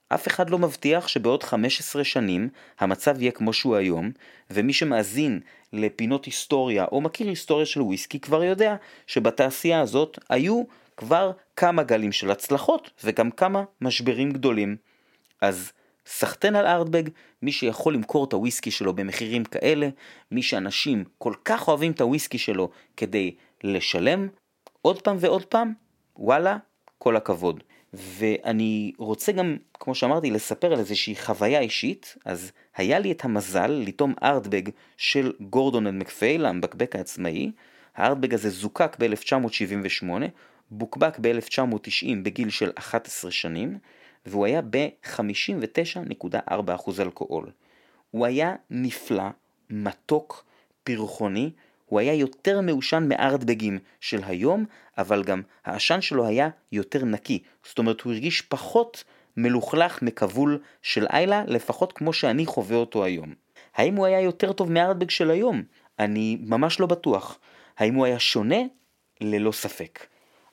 [0.08, 4.10] אף אחד לא מבטיח שבעוד 15 שנים המצב יהיה כמו שהוא היום,
[4.50, 5.40] ומי שמאזין
[5.72, 10.62] לפינות היסטוריה או מכיר היסטוריה של וויסקי כבר יודע שבתעשייה הזאת היו
[10.96, 14.76] כבר כמה גלים של הצלחות וגם כמה משברים גדולים.
[15.40, 15.72] אז
[16.06, 17.02] סחטיין על Ardbeg,
[17.42, 19.88] מי שיכול למכור את הוויסקי שלו במחירים כאלה,
[20.30, 24.28] מי שאנשים כל כך אוהבים את הוויסקי שלו כדי לשלם
[24.82, 25.72] עוד פעם ועוד פעם,
[26.16, 26.56] וואלה,
[26.98, 27.62] כל הכבוד.
[27.96, 33.70] ואני רוצה גם, כמו שאמרתי, לספר על איזושהי חוויה אישית, אז היה לי את המזל
[33.70, 34.62] לטעום Ardbeg
[34.96, 37.52] של Gordon and MacPhail, המבקבק העצמאי.
[37.96, 40.06] ה Ardbeg הזה זוקק ב-1978,
[40.70, 43.78] בוקבק ב-1990 בגיל של 11 שנים,
[44.26, 47.50] והוא היה ב-59.4% אלכוהול.
[48.10, 49.24] הוא היה נפלא,
[49.70, 50.44] מתוק,
[50.84, 51.50] פרחוני,
[51.84, 54.64] הוא היה יותר מעושן מארטבגים של היום,
[54.98, 57.42] אבל גם העשן שלו היה יותר נקי.
[57.64, 59.04] זאת אומרת, הוא הרגיש פחות
[59.36, 63.34] מלוכלך מכבול של איילה, לפחות כמו שאני חווה אותו היום.
[63.74, 65.62] האם הוא היה יותר טוב מארטבג של היום?
[65.98, 67.38] אני ממש לא בטוח.
[67.78, 68.58] האם הוא היה שונה?
[69.20, 70.06] ללא ספק.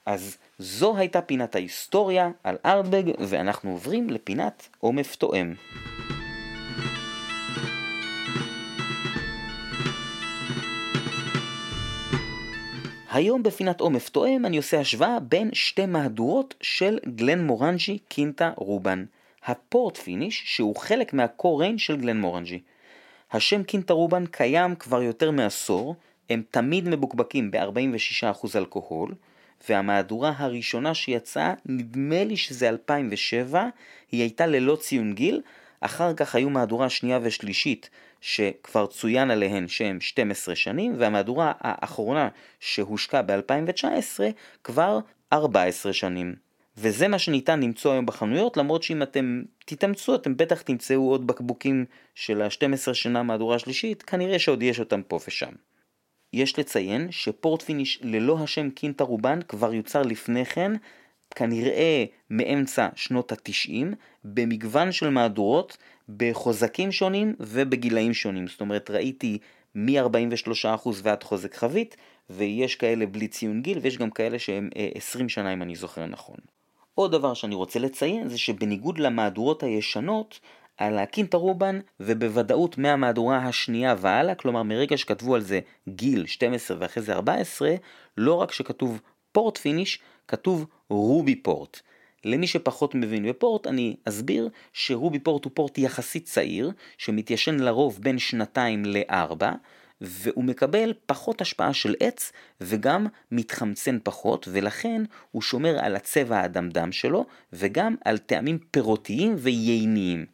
[0.06, 5.54] אז זו הייתה פינת ההיסטוריה על Ardbeg, ואנחנו עוברים לפינת עומף תואם.
[13.12, 18.52] היום בפינת עומף תואם אני עושה השוואה בין שתי מהדורות של Glenmorangie Quinta Ruban.
[18.56, 19.06] ה
[19.46, 22.60] port finish שהוא חלק מה core range של Glenmorangie.
[23.32, 25.96] השם קינטה רובן קיים כבר יותר מעשור,
[26.30, 29.14] הם תמיד מבוקבקים ב-46% אלכוהול,
[29.70, 33.68] והמהדורה הראשונה שיצאה, נדמה לי שזה 2007,
[34.12, 35.42] היא הייתה ללא ציון גיל,
[35.82, 37.90] אחר כך היו מהדורה שנייה ושלישית
[38.22, 44.20] שכבר צוין עליהן שהם 12 שנים, והמהדורה האחרונה שהושקה ב-2019
[44.64, 45.00] כבר
[45.34, 46.36] 14 שנים.
[46.78, 51.86] וזה מה שניתן למצוא היום בחנויות, למרות שאם אתם תתאמצו אתם בטח תמצאו עוד בקבוקים
[52.16, 55.52] של ה-12 שנה מהדורה השלישית, כנראה שעוד יש אותם פה ושם.
[56.34, 60.72] יש לציין שפורט פיניש ללא השם קינטה רובן כבר יוצר לפני כן,
[61.34, 65.78] כנראה מאמצע שנות התשעים, במגוון של מהדורות,
[66.18, 68.48] בחוזקים שונים ובגילאים שונים.
[68.48, 69.38] זאת אומרת, ראיתי
[69.76, 71.98] מ-43% ועד חוזק חבית,
[72.30, 76.06] ויש כאלה בלי ציון גיל, ויש גם כאלה שהם 20 אה, שנה אם אני זוכר
[76.06, 76.38] נכון.
[76.96, 80.40] עוד דבר שאני רוצה לציין זה שבניגוד למהדורות הישנות,
[80.78, 86.78] על ה Quinta Ruban, ובוודאות מהמהדורה השנייה והלאה, כלומר מרגע שכתבו על זה גיל 12
[86.80, 87.76] ואחרי זה 14,
[88.18, 91.80] לא רק שכתוב port finish, כתוב ruby port.
[92.26, 98.00] למי שפחות מבין בפורט, אני אסביר ש ruby port הוא פורט יחסית צעיר, שמתיישן לרוב
[98.02, 99.52] בין שנתיים לארבע,
[100.02, 102.32] והוא מקבל פחות השפעה של עץ
[102.62, 110.26] וגם מתחמצן פחות ולכן הוא שומר על הצבע האדמדם שלו וגם על טעמים פירותיים וייניים.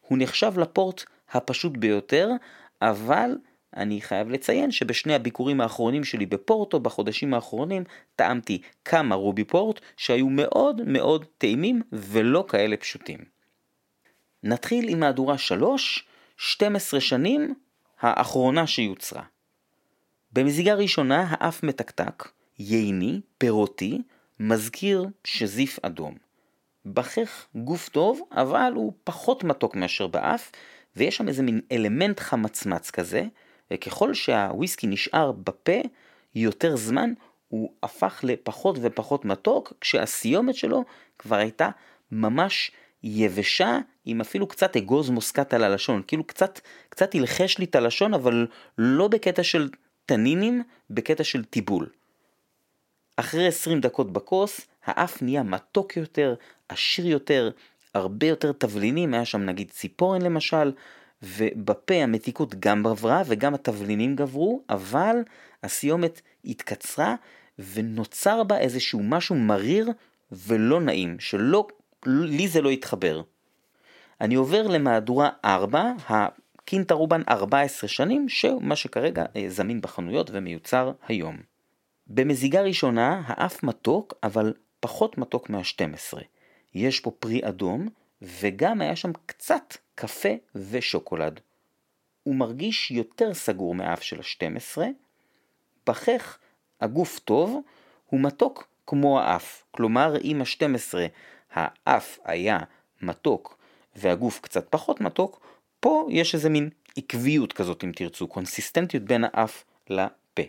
[0.00, 2.30] הוא נחשב לפורט הפשוט ביותר,
[2.82, 3.30] אבל
[3.76, 7.84] אני חייב לציין שבשני הביקורים האחרונים שלי בפורטו, בחודשים האחרונים,
[8.16, 13.18] טעמתי כמה רובי פורט שהיו מאוד מאוד טעימים ולא כאלה פשוטים.
[14.42, 16.06] נתחיל עם מהדורה 3,
[16.36, 17.54] 12 שנים,
[18.00, 19.22] האחרונה שיוצרה.
[20.32, 24.02] במזיגה ראשונה האף מתקתק, ייני, פירותי,
[24.40, 26.14] מזכיר שזיף אדום.
[26.86, 30.52] בכך גוף טוב, אבל הוא פחות מתוק מאשר באף,
[30.96, 33.24] ויש שם איזה מין אלמנט חמצמץ כזה,
[33.72, 35.80] וככל שהוויסקי נשאר בפה
[36.34, 37.12] יותר זמן,
[37.48, 40.84] הוא הפך לפחות ופחות מתוק, כשהסיומת שלו
[41.18, 41.68] כבר הייתה
[42.12, 42.70] ממש
[43.02, 48.14] יבשה, עם אפילו קצת אגוז מוסקת על הלשון, כאילו קצת, קצת הלחש לי את הלשון,
[48.14, 48.46] אבל
[48.78, 49.68] לא בקטע של
[50.06, 51.88] תנינים, בקטע של טיבול.
[53.16, 56.34] אחרי 20 דקות בכוס, האף נהיה מתוק יותר,
[56.68, 57.50] עשיר יותר,
[57.94, 60.72] הרבה יותר תבלינים, היה שם נגיד ציפורן למשל,
[61.22, 65.16] ובפה המתיקות גם גברה וגם התבלינים גברו, אבל
[65.62, 67.14] הסיומת התקצרה
[67.72, 69.90] ונוצר בה איזשהו משהו מריר
[70.32, 71.66] ולא נעים, שלא,
[72.06, 73.22] לי זה לא התחבר.
[74.20, 81.36] אני עובר למהדורה 4, הקינטרובן 14 שנים, שמה שכרגע אה, זמין בחנויות ומיוצר היום.
[82.06, 86.18] במזיגה ראשונה האף מתוק, אבל פחות מתוק מה-12.
[86.74, 87.88] יש פה פרי אדום,
[88.22, 91.40] וגם היה שם קצת קפה ושוקולד.
[92.22, 94.78] הוא מרגיש יותר סגור מהאף של ה-12,
[95.86, 96.38] בחך
[96.80, 97.60] הגוף טוב,
[98.06, 99.64] הוא מתוק כמו האף.
[99.70, 100.94] כלומר, אם ה-12
[101.52, 102.58] האף היה
[103.02, 103.58] מתוק
[103.96, 105.40] והגוף קצת פחות מתוק,
[105.80, 110.42] פה יש איזה מין עקביות כזאת אם תרצו, קונסיסטנטיות בין האף לפה.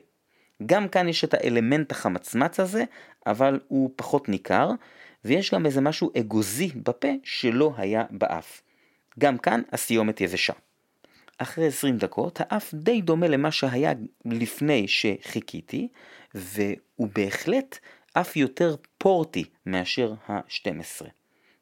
[0.65, 2.83] גם כאן יש את האלמנט החמצמץ הזה,
[3.27, 4.69] אבל הוא פחות ניכר,
[5.25, 8.61] ויש גם איזה משהו אגוזי בפה שלא היה באף.
[9.19, 10.53] גם כאן הסיומת יבשה.
[11.37, 13.93] אחרי 20 דקות האף די דומה למה שהיה
[14.25, 15.87] לפני שחיכיתי,
[16.35, 17.79] והוא בהחלט
[18.13, 21.05] אף יותר פורטי מאשר ה-12.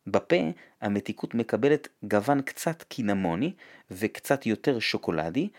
[0.07, 0.35] בפה
[0.81, 3.53] המתיקות מקבלת גוון קצת קינמוני
[3.91, 5.49] וקצת יותר שוקולדי,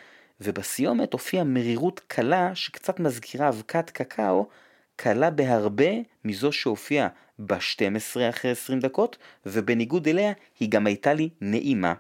[0.41, 4.49] ובסיומת הופיעה מרירות קלה שקצת מזכירה אבקת קקאו,
[5.01, 5.91] קלה בהרבה
[6.25, 11.95] מזו שהופיעה ב-12 אחרי 20 דקות, ובניגוד אליה היא גם הייתה לי נעימה.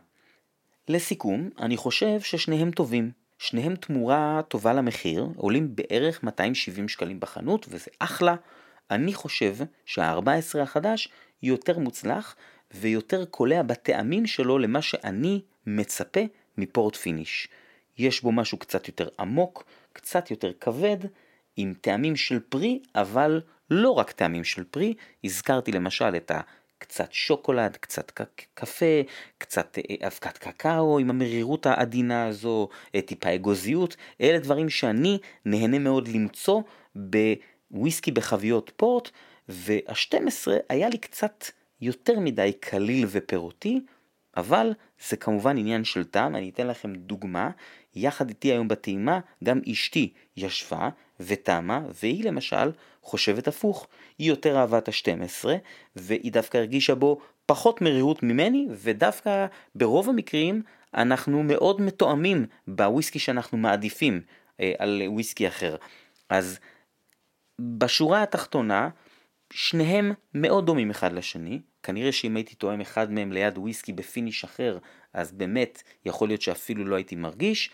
[0.88, 3.10] לסיכום, אני חושב ששניהם טובים.
[3.38, 8.34] שניהם תמורה טובה למחיר, עולים בערך 270 שקלים בחנות, וזה אחלה.
[8.90, 11.08] אני חושב שה-14 החדש
[11.42, 12.36] יותר מוצלח
[12.74, 16.20] ויותר קולע בטעמים שלו למה שאני מצפה
[16.58, 17.48] מ port finish.
[17.98, 20.98] יש בו משהו קצת יותר עמוק, קצת יותר כבד,
[21.60, 23.40] עם טעמים של פרי, אבל
[23.70, 24.94] לא רק טעמים של פרי,
[25.24, 26.32] הזכרתי למשל את
[26.78, 28.12] הקצת שוקולד, קצת
[28.54, 29.02] קפה,
[29.38, 35.78] קצת אה, אבקת קקאו עם המרירות העדינה הזו, אה, טיפה אגוזיות, אלה דברים שאני נהנה
[35.78, 36.62] מאוד למצוא
[36.94, 39.10] בוויסקי בחביות פורט,
[39.48, 41.44] וה-12 היה לי קצת
[41.80, 43.80] יותר מדי קליל ופירותי,
[44.36, 44.72] אבל
[45.08, 47.50] זה כמובן עניין של טעם, אני אתן לכם דוגמה,
[47.98, 50.88] יחד איתי היום בטעימה גם אשתי ישבה
[51.20, 52.70] וטעמה, והיא למשל
[53.02, 53.86] חושבת הפוך,
[54.18, 55.48] היא יותר אהבה את ה-12,
[55.96, 60.62] והיא דווקא הרגישה בו פחות מרירות ממני, ודווקא ברוב המקרים
[60.94, 64.20] אנחנו מאוד מתואמים בוויסקי שאנחנו מעדיפים
[64.60, 65.76] אה, על וויסקי אחר.
[66.28, 66.58] אז
[67.60, 68.88] בשורה התחתונה,
[69.52, 74.44] שניהם מאוד דומים אחד לשני, כנראה שאם הייתי טועם אחד מהם ליד וויסקי ב finish
[74.44, 74.78] אחר,
[75.12, 77.70] אז באמת יכול להיות שאפילו לא הייתי מרגיש.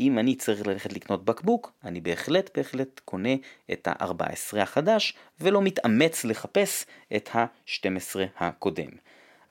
[0.00, 3.34] אם אני צריך ללכת לקנות בקבוק, אני בהחלט בהחלט קונה
[3.72, 6.86] את ה-14 החדש, ולא מתאמץ לחפש
[7.16, 8.90] את ה-12 הקודם.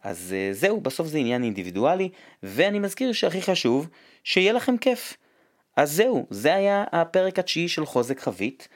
[0.03, 2.09] אז אה, זהו, בסוף זה עניין אינדיבידואלי,
[2.43, 3.89] ואני מזכיר שהכי חשוב,
[4.23, 5.17] שיהיה לכם כיף.
[5.75, 8.67] אז זהו, זה היה הפרק התשיעי של חוזק חבית.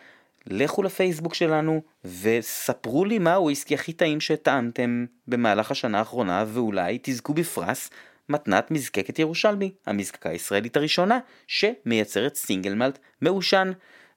[0.48, 1.82] לכו לפייסבוק שלנו
[2.22, 7.90] וספרו לי מה הוויסקי הכי טעים שטעמתם במהלך השנה האחרונה ואולי תזכו בפרס
[8.30, 13.72] מתנת מזקקת ירושלמי, המזקקה הישראלית הראשונה שמייצרת סינגל מלט מעושן.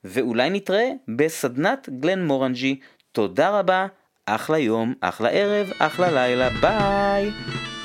[0.04, 2.80] ואולי נתראה בסדנת גלן מורנג'י.
[3.12, 3.86] תודה רבה,
[4.26, 7.75] אחלה יום, אחלה ערב, אחלה לילה, ביי!